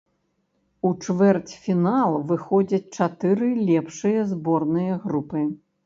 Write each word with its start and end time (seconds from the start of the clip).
У 0.89 0.89
чвэрцьфінал 1.05 2.17
выходзяць 2.33 2.83
чатыры 2.99 3.53
лепшыя 3.71 4.29
зборныя 4.35 5.03
групы. 5.07 5.51